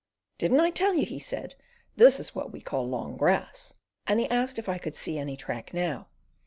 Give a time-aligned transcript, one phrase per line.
[0.39, 1.53] "Didn't I tell you?" he said.
[1.95, 3.75] "This is what we call long grass";
[4.07, 6.07] and he asked if I could "see any track now."